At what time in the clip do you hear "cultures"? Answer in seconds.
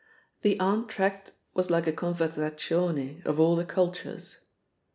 3.65-4.39